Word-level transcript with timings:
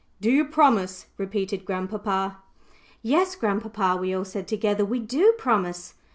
"Do 0.19 0.31
you 0.31 0.45
promise?" 0.45 1.05
repeated 1.19 1.63
grandpapa. 1.63 2.39
"Yes, 3.03 3.35
grandpapa," 3.35 3.97
we 4.01 4.15
all 4.15 4.25
said 4.25 4.47
together, 4.47 4.83
"we 4.83 4.97
do 4.97 5.33
promise." 5.33 5.93